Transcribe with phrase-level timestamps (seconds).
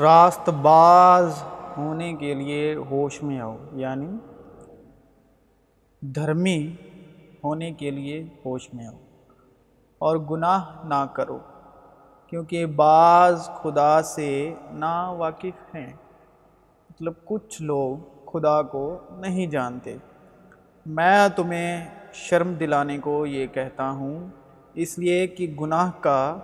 [0.00, 1.42] راست باز
[1.76, 4.08] ہونے کے لیے ہوش میں آؤ یعنی
[6.00, 6.74] دھرمی
[7.44, 8.94] ہونے کے لیے ہوش میں آؤ۔
[9.98, 11.38] اور گناہ نہ کرو،
[12.26, 15.92] کیونکہ بعض خدا سے نا واقف ہیں۔
[16.90, 19.96] مطلب کچھ لوگ خدا کو نہیں جانتے۔
[20.86, 24.28] میں تمہیں شرم دلانے کو یہ کہتا ہوں،
[24.74, 26.36] اس لیے کہ گناہ کا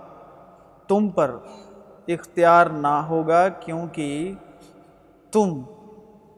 [0.87, 1.35] تم پر
[2.07, 4.33] اختیار نہ ہوگا کیونکہ
[5.31, 5.61] تم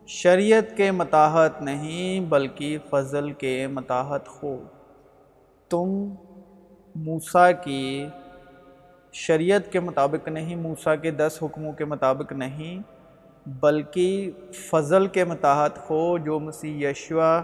[0.07, 4.57] شریعت کے متاحت نہیں بلکہ فضل کے متاحت ہو۔
[5.69, 6.09] تم
[6.95, 8.07] موسیٰ کی
[9.13, 12.79] شریعت کے مطابق نہیں، موسیٰ کے دس حکموں کے مطابق نہیں،
[13.49, 17.41] بلکہ فضل کے متاحت ہو، جو مسیح یشوا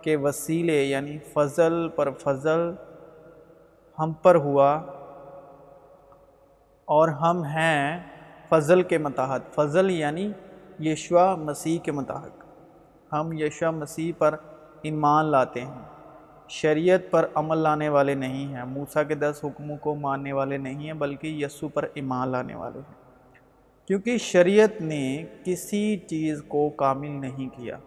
[0.00, 2.70] کے وسیلے یعنی فضل پر فضل
[3.98, 4.82] ہم پر ہوا۔
[6.86, 8.00] اور ہم ہیں
[8.48, 10.32] فضل کے متاحت فضل یعنی
[10.80, 12.44] یشوا مسیح کے متحق
[13.12, 14.34] ہم یشوا مسیح پر
[14.82, 15.82] ایمان لاتے ہیں۔
[16.48, 20.86] شریعت پر عمل لانے والے نہیں ہیں۔ موسیٰ کے دس حکموں کو ماننے والے نہیں
[20.86, 22.94] ہیں، بلکہ یسو پر ایمان لانے والے ہیں۔
[23.86, 27.78] کیونکہ شریعت نے کسی چیز کو کامل نہیں کیا۔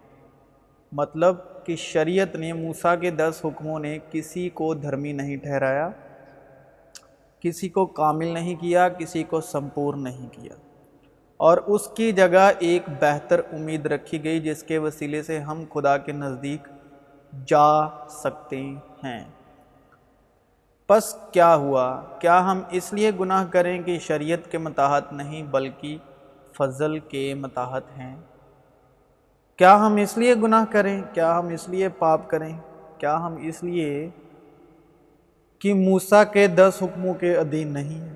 [0.91, 5.89] مطلب کہ شریعت نے موسیٰ کے دس حکموں نے کسی کو دھرمی نہیں ٹھہرایا۔
[7.39, 10.53] کسی کو کامل نہیں کیا، کسی کو سمپور نہیں کیا۔
[11.37, 15.97] اور اس کی جگہ ایک بہتر امید رکھی گئی، جس کے وسیلے سے ہم خدا
[15.97, 16.67] کے نزدیک
[17.47, 18.57] جا سکتے
[19.03, 19.25] ہیں۔
[20.87, 25.97] پس کیا ہوا؟ کیا ہم اس لیے گناہ کریں کہ شریعت کے متاحت نہیں، بلکہ
[26.57, 28.15] فضل کے متاحت ہیں؟
[29.57, 32.57] کیا ہم اس لیے گناہ کریں؟ کیا ہم اس لیے پاپ کریں؟
[32.97, 34.09] کیا ہم اس لیے
[35.59, 38.15] کہ موسیٰ کے دس حکموں کے ادھین نہیں ہیں،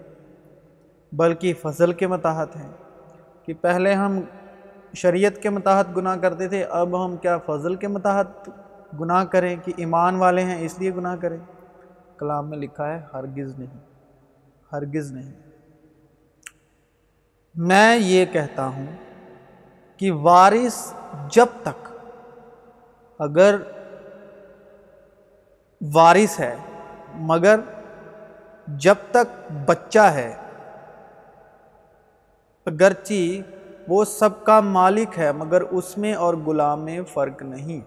[1.11, 2.72] بلکہ فضل کے متاحت ہیں۔
[3.45, 4.19] کہ پہلے ہم
[4.95, 8.49] شریعت کے متاحت گناہ کرتے تھے، اب ہم کیا فضل کے متاحت
[8.99, 11.37] گناہ کریں کہ ایمان والے ہیں اس لیے گناہ کریں؟
[12.17, 13.77] کلام میں لکھا ہے، ہرگز نہیں
[14.71, 15.33] ہرگز نہیں۔
[17.55, 18.86] میں یہ کہتا ہوں
[19.98, 20.93] کہ وارث
[21.32, 21.87] جب تک
[23.20, 23.55] اگر
[25.93, 26.55] وارث ہے
[27.14, 27.60] مگر
[28.68, 30.36] جب تک بچہ ہے،
[32.66, 33.42] اگرچہ
[33.88, 37.80] وہ سب کا مالک ہے، مگر اس میں اور غلام میں فرق نہیں۔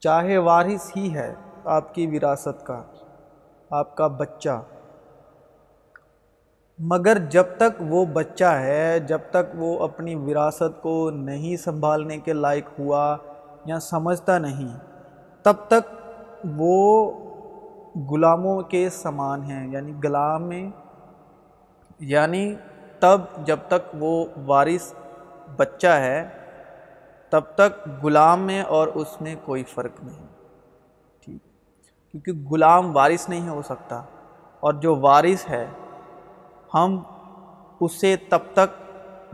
[0.00, 1.34] چاہے وارث ہی ہے
[1.64, 2.82] آپ کی وراثت کا،
[3.70, 4.62] آپ کا بچہ۔
[6.78, 12.32] مگر جب تک وہ بچہ ہے، جب تک وہ اپنی وراثت کو نہیں سنبھالنے کے
[12.32, 13.16] لائق ہوا
[13.64, 14.78] یا سمجھتا نہیں،
[15.42, 15.94] تب تک
[16.56, 17.12] وہ
[18.10, 20.70] غلاموں کے سامان ہیں یعنی غلام میں
[21.98, 22.54] یعنی
[23.00, 24.94] تب جب تک وہ وارث
[25.56, 26.28] بچہ ہے،
[27.30, 30.26] تب تک غلام میں اور اس میں کوئی فرق نہیں۔
[31.24, 31.42] ٹھیک۔
[32.12, 34.02] کیونکہ غلام وارث نہیں ہو سکتا۔
[34.60, 35.66] اور جو وارث ہے،
[36.74, 37.02] ہم
[37.80, 38.82] اسے تب تک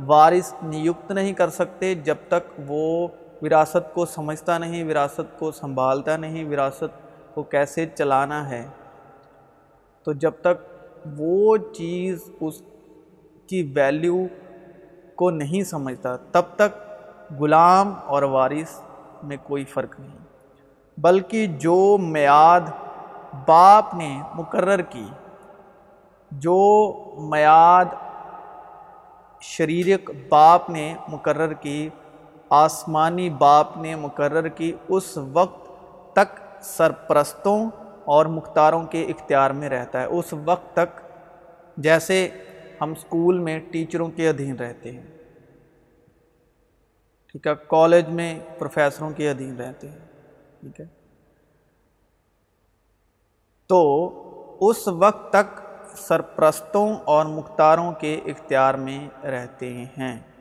[0.06, 3.08] وارث نیوکت نہیں کر سکتے جب تک وہ
[3.42, 8.68] وراثت کو سمجھتا نہیں، وراثت کو سنبھالتا نہیں، وراثت کو کیسے چلانا ہے؟
[10.02, 10.82] تو جب تک
[11.16, 12.62] وہ چیز اس
[13.46, 14.26] کی ویلیو
[15.16, 16.92] کو نہیں سمجھتا، تب تک
[17.40, 18.80] غلام اور وارث
[19.22, 20.18] میں کوئی فرق نہیں۔
[20.98, 22.60] بلکہ جو میعاد
[23.46, 25.06] باپ نے مقرر کی،
[26.30, 27.84] جو میعاد
[29.40, 31.88] شریرک باپ نے مقرر کی
[32.52, 35.68] آسمانی باپ نے مقرر کی اس وقت
[36.12, 37.70] تک سرپرستوں
[38.04, 41.00] اور مختاروں کے اختیار میں رہتا ہے۔ اس وقت تک
[41.76, 42.28] جیسے
[42.80, 45.02] ہم اسکول میں ٹیچروں کے ادھین رہتے ہیں۔
[47.26, 49.98] ٹھیک ہے، کالج میں پروفیسروں کے ادھین رہتے ہیں۔
[50.60, 50.86] ٹھیک ہے۔
[53.66, 54.08] تو
[54.68, 55.60] اس وقت تک
[55.98, 60.31] سرپرستوں اور مختاروں کے اختیار میں رہتے ہیں۔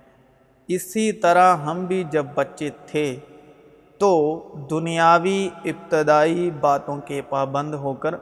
[0.75, 3.05] اسی طرح ہم بھی جب بچے تھے
[3.97, 4.11] تو
[4.69, 8.15] دنیاوی ابتدائی باتوں کے پابند ہو کر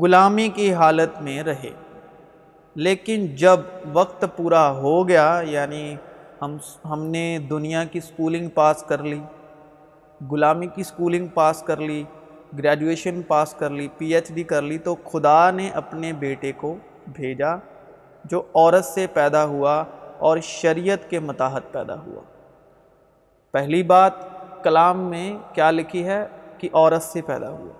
[0.00, 1.70] غلامی کی حالت میں رہے۔
[2.76, 3.60] لیکن جب
[3.92, 5.96] وقت پورا ہو گیا یعنی
[6.42, 9.20] ہم ہم نے دنیا کی سکولنگ پاس کر لی،
[10.30, 12.02] غلامی کی سکولنگ پاس کر لی،
[12.58, 16.76] گریجویشن پاس کر لی، پی ایچ ڈی کر لی، تو خدا نے اپنے بیٹے کو
[17.12, 17.54] بھیجا،
[18.24, 19.84] جو عورت سے پیدا ہوا
[20.18, 22.20] اور شریعت کے متاحت پیدا ہوا۔
[23.50, 24.12] پہلی بات
[24.62, 26.26] کلام میں کیا لکھی ہے
[26.58, 27.72] کہ عورت سے پیدا ہوا۔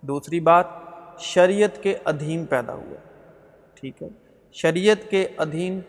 [0.00, 0.64] دوسری بات
[1.18, 2.96] شریعت کے ادھین پیدا ہوا۔
[3.74, 4.08] ٹھیک ہے۔
[4.52, 5.80] شریعت کے ادھین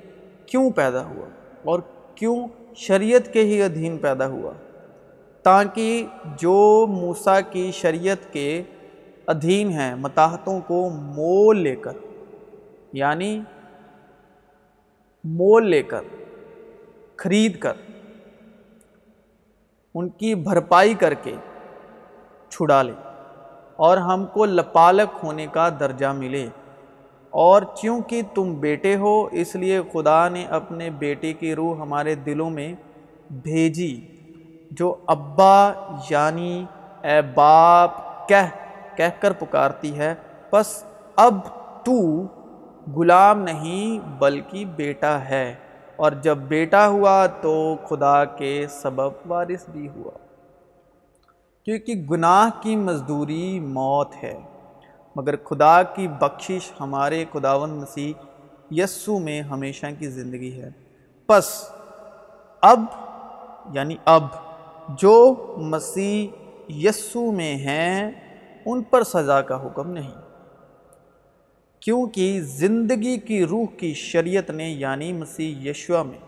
[0.45, 1.25] کیوں پیدا ہوا
[1.63, 1.79] اور
[2.15, 4.51] کیوں شریعت کے ہی ادھین پیدا ہوا؟
[5.43, 6.07] تاکہ
[6.37, 8.63] جو موسیٰ کی شریعت کے
[9.27, 11.91] ادھین ہیں، متاحتوں کو مول لے کر
[12.93, 13.41] یعنی
[15.23, 16.01] مول لے کر،
[17.17, 17.73] خرید کر،
[19.95, 21.35] ان کی بھرپائی کر کے
[22.49, 22.93] چھڑا لے
[23.75, 26.47] اور ہم کو لپالک ہونے کا درجہ ملے۔
[27.29, 32.49] اور چونکہ تم بیٹے ہو، اس لیے خدا نے اپنے بیٹے کی روح ہمارے دلوں
[32.49, 32.73] میں
[33.31, 34.01] بھیجی،
[34.71, 35.71] جو ابا
[36.09, 36.65] یعنی
[37.03, 37.91] اے باپ
[38.29, 38.49] کہہ
[38.95, 40.13] کہہ کر پکارتی ہے۔
[40.51, 40.83] بس
[41.15, 41.39] اب
[41.85, 42.21] تو
[42.95, 45.55] غلام نہیں بلکہ بیٹا ہے۔
[45.95, 50.11] اور جب بیٹا ہوا تو خدا کے سبب وارث بھی ہوا۔
[51.65, 54.39] کیونکہ گناہ کی مزدوری موت ہے۔
[55.15, 58.13] مگر خدا کی بخشش ہمارے خداون مسیح
[58.71, 60.69] یسو میں ہمیشہ کی زندگی ہے۔
[61.25, 61.71] پس
[62.61, 62.79] اب
[63.73, 64.23] یعنی اب،
[64.89, 66.27] جو مسیح
[66.69, 68.11] یسو میں ہیں،
[68.65, 70.26] ان پر سزا کا حکم نہیں۔
[71.79, 76.19] کیونکہ زندگی کی روح کی شریعت نے یعنی مسیح یشوا میں،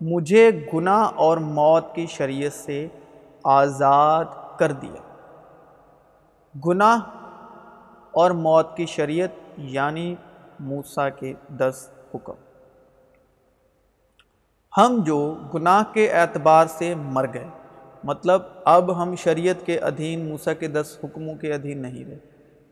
[0.00, 2.86] مجھے گناہ اور موت کی شریعت سے
[3.44, 4.24] آزاد
[4.58, 5.16] کر دیا۔
[6.66, 6.98] گناہ
[8.10, 9.28] اور موت کی شریعت
[9.58, 10.14] یعنی
[10.60, 12.32] موسیٰ کے دس حکم۔
[14.76, 17.48] ہم جو گناہ کے اعتبار سے مر گئے
[18.04, 22.18] مطلب اب ہم شریعت کے ادھین، موسیٰ کے دس حکموں کے ادھین نہیں رہے۔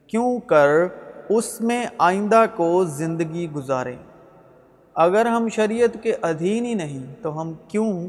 [0.06, 0.86] کیوں؟ کر
[1.28, 3.96] اس میں آئندہ کو زندگی گزاریں
[4.96, 8.08] اگر ہم شریعت کے ادھین ہی نہیں، تو ہم کیوں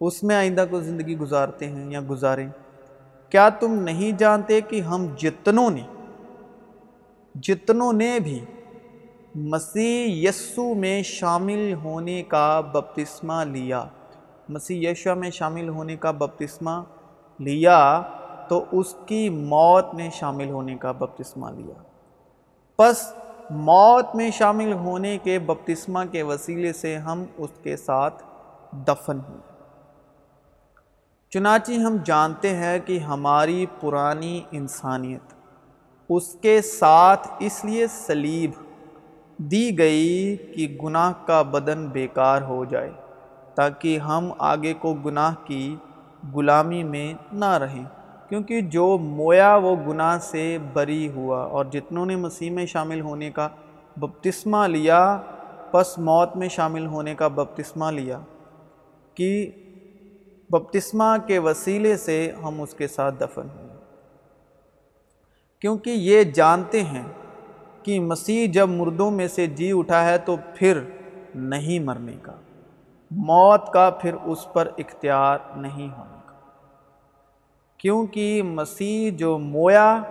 [0.00, 2.48] اس میں آئندہ کو زندگی گزارتے ہیں یا گزاریں؟
[3.32, 5.82] کیا تم نہیں جانتے کہ ہم جتنوں نے
[7.34, 8.40] جتنوں نے بھی
[9.34, 13.84] مسیح یسو میں شامل ہونے کا بپتسمہ لیا،
[14.48, 16.82] مسیح یشو میں شامل ہونے کا بپتسمہ
[17.38, 17.78] لیا
[18.48, 21.74] تو اس کی موت میں شامل ہونے کا بپتسمہ لیا۔
[22.76, 23.12] پس
[23.50, 28.22] موت میں شامل ہونے کے بپتسمہ کے وسیلے سے ہم اس کے ساتھ
[28.72, 29.52] دفن ہوئے۔
[31.30, 35.34] چنانچہ ہم جانتے ہیں کہ ہماری پرانی انسانیت
[36.08, 38.50] اس کے ساتھ اس لیے سلیب
[39.38, 42.90] دی گئی کہ گناہ کا بدن بیکار ہو جائے
[43.54, 45.76] تاکہ ہم آگے کو گناہ کی
[46.34, 47.84] غلامی میں نہ رہیں۔
[48.32, 53.30] کیونکہ جو مویا وہ گناہ سے بری ہوا اور جتنوں نے مسیح میں شامل ہونے
[53.30, 53.48] کا
[53.96, 55.20] بپتسمہ لیا،
[55.70, 58.20] پس موت میں شامل ہونے کا بپتسمہ لیا
[59.14, 59.50] کہ
[60.50, 63.68] بپتسمہ کے وسیلے سے ہم اس کے ساتھ دفن ہوئے۔
[65.60, 67.04] کیونکہ یہ جانتے ہیں
[67.82, 70.80] کہ مسیح جب مردوں میں سے جی اٹھا ہے تو پھر
[71.34, 72.36] نہیں مرنے کا،
[73.10, 76.21] موت کا پھر اس پر اختیار نہیں ہونے کا
[77.82, 80.02] کیونکہ مسیح جو مویا،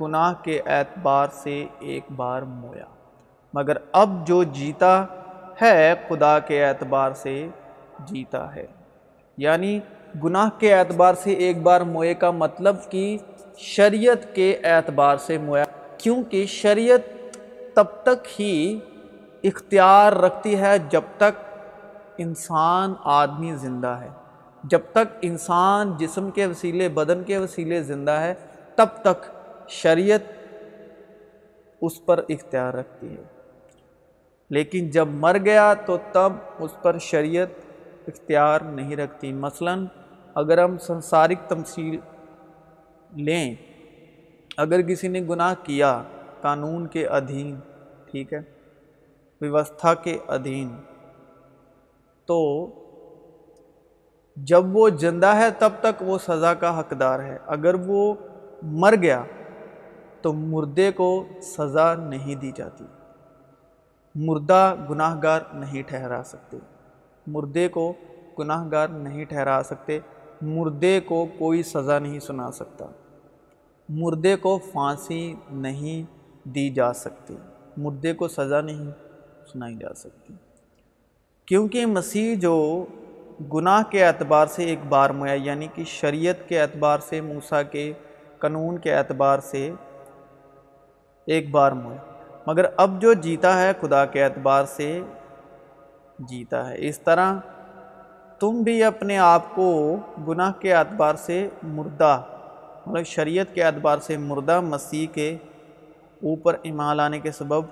[0.00, 2.84] گناہ کے اعتبار سے ایک بار مویا۔
[3.54, 5.04] مگر اب جو جیتا
[5.62, 7.48] ہے، خدا کے اعتبار سے
[7.98, 8.66] جیتا ہے۔
[9.36, 9.80] یعنی
[10.24, 13.18] گناہ کے اعتبار سے ایک بار موئے کا مطلب کہ
[13.58, 15.64] شریعت کے اعتبار سے مویا۔
[15.98, 17.34] کیونکہ شریعت
[17.74, 18.80] تب تک ہی
[19.42, 21.60] اختیار رکھتی ہے جب تک
[22.18, 24.23] انسان، آدمی زندہ ہے۔
[24.64, 28.34] جب تک انسان جسم کے وسیلے، بدن کے وسیلے زندہ ہے،
[28.74, 29.30] تب تک
[29.68, 30.20] شریعت
[31.80, 33.22] اس پر اختیار رکھتی ہے۔
[34.50, 37.48] لیکن جب مر گیا تو تب اس پر شریعت
[38.08, 39.76] اختیار نہیں رکھتی۔ مثلا
[40.34, 41.98] اگر ہم سنسارک تمثیل
[43.16, 43.54] لیں،
[44.56, 46.02] اگر کسی نے گناہ کیا،
[46.40, 47.56] قانون کے ادھین،
[48.10, 48.40] ٹھیک ہے،
[49.40, 50.76] ویوستھا کے ادھین،
[52.26, 52.66] تو
[54.36, 58.14] جب وہ زندہ ہے تب تک وہ سزا کا حقدار ہے۔ اگر وہ
[58.62, 59.22] مر گیا
[60.22, 62.84] تو مردے کو سزا نہیں دی جاتی۔
[64.14, 66.58] مردہ گناہ گار نہیں ٹھہرا سکتے۔
[67.26, 67.92] مردے کو
[68.38, 69.98] گناہ گار نہیں ٹھہرا سکتے۔
[70.42, 72.84] مردے کو کوئی سزا نہیں سنا سکتا۔
[73.88, 76.02] مردے کو پھانسی نہیں
[76.48, 77.36] دی جا سکتی۔
[77.76, 78.90] مردے کو سزا نہیں
[79.52, 80.34] سنائی جا سکتی۔
[81.46, 82.86] کیونکہ مسیح جو
[83.40, 87.92] گناہ کے اعتبار سے ایک بار مویا یعنی کہ شریعت کے اعتبار سے، موسیٰ کے
[88.38, 89.70] قانون کے اعتبار سے
[91.26, 91.98] ایک بار مویا۔
[92.46, 95.00] مگر اب جو جیتا ہے، خدا کے اعتبار سے
[96.18, 97.34] جیتا ہے۔ اس طرح
[98.38, 99.96] تم بھی اپنے آپ کو
[100.28, 102.22] گناہ کے اعتبار سے مردہ
[102.86, 105.36] مطلب شریعت کے اعتبار سے مردہ، مسیح کے
[106.22, 107.62] اوپر ایمان لانے کے سبب،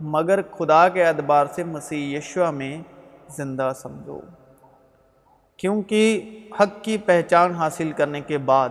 [0.00, 2.82] مگر خدا کے اعتبار سے مسیح یشوع میں
[3.28, 4.20] زندہ سمجھو۔
[5.58, 6.30] کیونکہ
[6.60, 8.68] حق کی پہچان حاصل کرنے کے بعد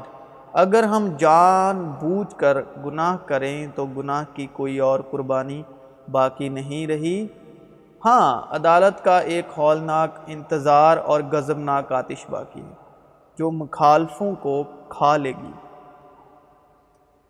[0.53, 5.61] اگر ہم جان بوجھ کر گناہ کریں تو گناہ کی کوئی اور قربانی
[6.11, 7.27] باقی نہیں رہی۔
[8.05, 12.73] ہاں عدالت کا ایک ہولناک انتظار اور غضبناک آتش باقی ہے،
[13.37, 15.51] جو مخالفوں کو کھا لے گی۔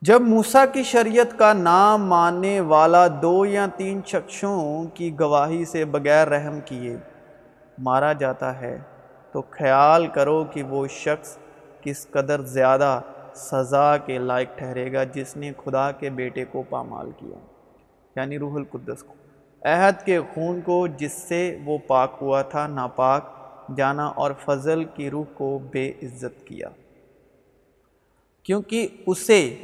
[0.02, 5.86] جب موسیٰ کی شریعت کا نام ماننے والا دو یا تین شخصوں کی گواہی سے
[5.86, 6.98] بغیر رحم کیے،
[7.78, 8.78] مارا جاتا ہے۔
[9.34, 11.38] تو خیال کرو کہ وہ شخص
[11.82, 13.02] کس قدر زیادہ
[13.36, 17.38] سزا کے لائق ٹھہرے گا جس نے خدا کے بیٹے کو پامال کیا
[18.16, 19.14] یعنی روح القدس کو۔
[19.62, 23.34] عہد کے خون کو جس سے وہ پاک ہوا تھا، ناپاک،
[23.78, 26.70] جانا اور فضل کی روح کو بے عزت کیا۔
[28.44, 29.58] کیونکہ اسے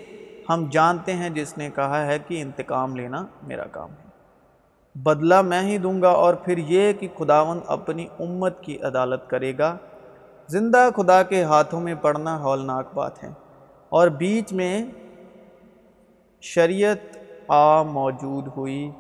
[0.50, 4.09] ہم جانتے ہیں، جس نے کہا ہے کہ انتقام لینا میرا کام ہے۔
[4.96, 9.58] بدلہ میں ہی دوں گا اور پھر یہ کہ خداون اپنی امت کی عدالت کرے
[9.58, 9.78] گا۔
[10.48, 13.30] زندہ خدا کے ہاتھوں میں پڑنا ہولناک بات ہے۔
[13.90, 14.86] اور بیچ میں
[16.42, 17.18] شریعت
[17.48, 18.92] آ موجود ہوئی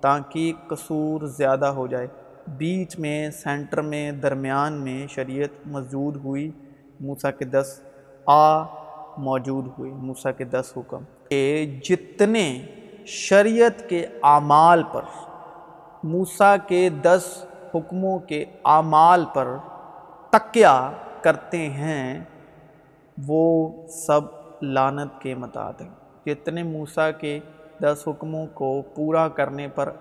[0.00, 2.06] تاکہ قصور زیادہ ہو جائے۔
[2.48, 6.50] بیچ میں سینٹر میں درمیان میں شریعت موجود ہوئی۔
[7.00, 7.80] موسیٰ کے دس
[8.26, 8.62] آ
[9.18, 12.66] موجود ہوئی۔ موسیٰ کے دس حکم کہ جتنے
[13.06, 15.02] شریعت کے اعمال پر
[16.04, 19.48] موسیٰ کے دس حکموں کے اعمال پر
[20.30, 20.92] تکیہ
[21.22, 22.24] کرتے ہیں،
[23.26, 23.42] وہ
[23.88, 24.20] سب
[24.62, 25.90] لانت کے متعد ہیں۔
[26.26, 27.40] جتنے موسیٰ کے
[27.82, 29.92] دس حکموں کو پورا کرنے پر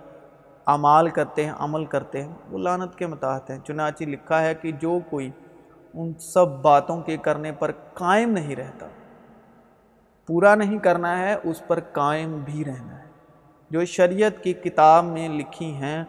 [0.65, 4.71] عمال کرتے ہیں، عمل کرتے ہیں، وہ لانت کے متحد ہیں۔ چنانچہ لکھا ہے کہ
[4.71, 5.31] جو کوئی
[5.93, 8.87] ان سب باتوں کے کرنے پر قائم نہیں رہتا،
[10.27, 13.02] پورا نہیں کرنا ہے، اس پر قائم بھی رہنا ہے۔
[13.73, 16.03] جو شریعت کی کتاب میں لکھی ہیں،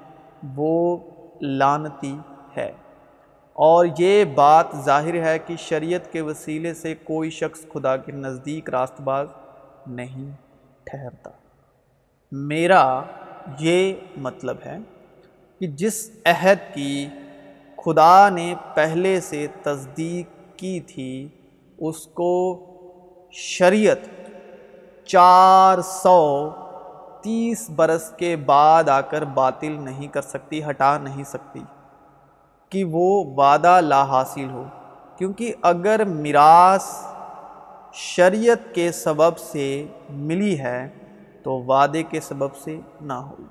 [0.56, 0.97] وہ
[1.40, 2.18] لانتی
[2.56, 2.73] ہے۔
[3.52, 8.71] اور یہ بات ظاہر ہے کہ شریعت کے وسیلے سے کوئی شخص خدا کے نزدیک
[8.71, 9.28] راست باز
[9.87, 10.30] نہیں
[10.85, 11.30] ٹھہرتا۔
[12.33, 13.02] میرا
[13.59, 14.78] یہ مطلب ہے
[15.61, 17.09] کہ جس عہد کی
[17.85, 21.28] خدا نے پہلے سے تصدیق کی تھی،
[21.78, 22.61] اس کو
[23.33, 24.30] شریعت
[25.06, 26.50] چار سو
[27.25, 31.61] تیس برس کے بعد آ کر باطل نہیں کر سکتی، ہٹا نہیں سکتی۔
[32.71, 34.64] کہ وہ وعدہ لا حاصل ہو۔
[35.16, 37.07] کیونکہ اگر میراث
[37.93, 40.88] شریعت کے سبب سے ملی ہے،
[41.43, 43.45] تو وعدے کے سبب سے نہ ہوئی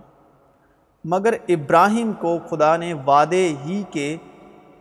[1.03, 4.17] مگر ابراہیم کو خدا نے وعدے ہی کے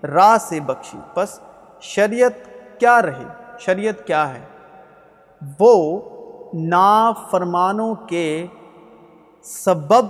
[0.03, 1.41] راہ سے بخشی۔ بس
[1.81, 2.33] شریعت
[2.81, 3.25] کیا رہے
[3.59, 4.45] شریعت کیا ہے؟
[5.61, 6.01] وہ
[6.55, 8.47] نافرمانوں کے
[9.43, 10.07] سبب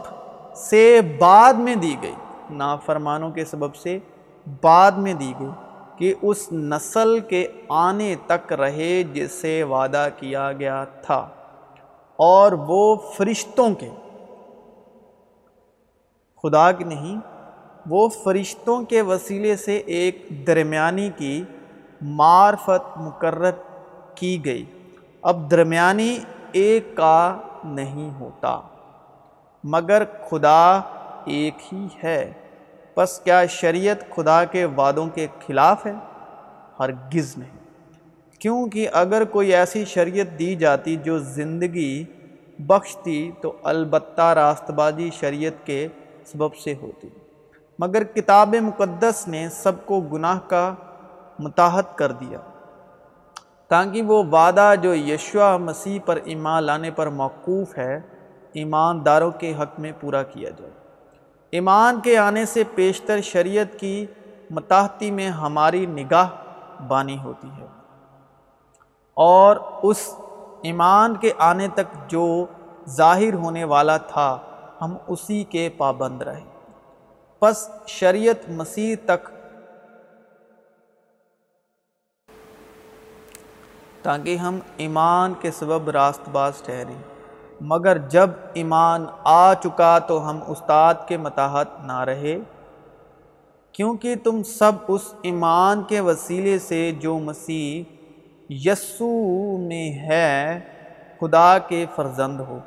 [0.56, 2.14] سے بعد میں دی گئی۔
[2.50, 3.98] نافرمانوں کے سبب سے
[4.62, 5.48] بعد میں دی گئی
[5.96, 11.28] کہ اس نسل کے آنے تک رہے جس سے وعدہ کیا گیا تھا۔
[12.16, 13.88] اور وہ فرشتوں کے۔
[16.42, 17.16] خدا کی نہیں،
[17.86, 21.44] وہ فرشتوں کے وسیلے سے ایک درمیانی کی
[22.00, 23.50] معرفت مقرر
[24.14, 24.64] کی گئی۔
[25.22, 26.18] اب درمیانی
[26.52, 28.60] ایک کا نہیں ہوتا۔
[29.64, 30.80] مگر خدا
[31.24, 32.32] ایک ہی ہے۔
[32.94, 35.92] پس کیا شریعت خدا کے وعدوں کے خلاف ہے؟
[36.80, 37.58] ہرگز نہیں۔
[38.38, 42.04] کیونکہ اگر کوئی ایسی شریعت دی جاتی جو زندگی
[42.58, 45.88] بخشتی تو البتہ راست بازی شریعت کے
[46.26, 47.08] سبب سے ہوتی۔
[47.78, 50.74] مگر کتاب مقدس نے سب کو گناہ کا
[51.38, 52.38] متحد کر دیا۔
[53.68, 58.00] تاکہ وہ وعدہ جو یشوا مسیح پر ایمان لانے پر موقوف ہے
[58.52, 60.72] ایمانداروں کے حق میں پورا کیا جائے۔
[61.50, 64.06] ایمان کے آنے سے پیشتر شریعت کی
[64.50, 66.28] متحدی میں ہماری نگاہ
[66.88, 67.66] بانی ہوتی ہے۔
[69.14, 70.14] اور اس
[70.62, 72.46] ایمان کے آنے تک جو
[72.88, 74.38] ظاہر ہونے والا تھا،
[74.80, 76.40] ہم اسی کے پابند رہے۔
[77.38, 79.28] پس شریعت مسیح تک
[84.02, 87.21] تاکہ ہم ایمان کے سبب راست باز ٹھہریں۔
[87.64, 92.38] مگر جب ایمان آ چکا تو ہم استاد کے متحد نہ رہے۔
[93.72, 97.82] کیونکہ تم سب اس ایمان کے وسیلے سے جو مسیح
[98.48, 100.60] یسو میں ہے،
[101.20, 102.58] خدا کے فرزند ہو۔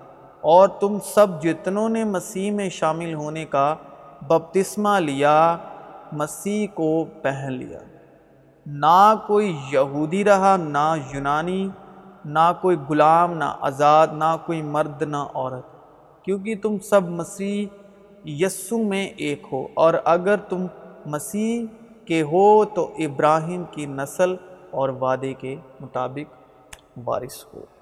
[0.42, 3.76] اور تم سب جتنوں نے مسیح میں شامل ہونے کا
[4.22, 5.58] بپتسمہ لیا،
[6.12, 7.80] مسیح کو پہن لیا۔
[8.66, 11.70] نہ کوئی یہودی رہا، نہ یونانی۔
[12.26, 15.66] نہ کوئی غلام، نہ آزاد، نہ کوئی مرد، نہ عورت۔
[16.24, 17.66] کیونکہ تم سب مسیح
[18.26, 20.66] یسو میں ایک ہو، اور اگر تم
[21.06, 21.66] مسیح
[22.06, 24.36] کے ہو تو ابراہیم کی نسل
[24.72, 26.34] اور وعدے کے مطابق
[27.08, 27.75] وارث ہو۔